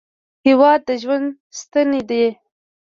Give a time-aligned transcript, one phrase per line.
[0.47, 1.27] هېواد د ژوند
[1.59, 2.25] ستنې دي.